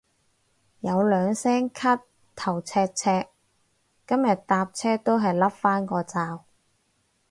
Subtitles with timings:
[0.79, 2.01] 有兩聲咳
[2.35, 3.27] 頭赤赤，
[4.07, 6.45] 今日搭車都係笠返個罩